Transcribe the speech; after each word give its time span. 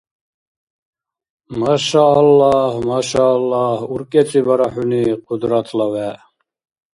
Машааллагь, 1.59 2.79
машааллагь, 2.89 3.83
уркӀецӀибара 3.93 4.67
хӀуни, 4.73 5.03
Кьудратла 5.25 5.85
вегӀ. 5.91 6.17